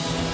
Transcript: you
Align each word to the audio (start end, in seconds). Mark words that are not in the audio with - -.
you 0.00 0.27